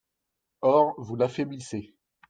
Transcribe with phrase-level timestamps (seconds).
[0.63, 1.93] Or, vous l’affaiblissez.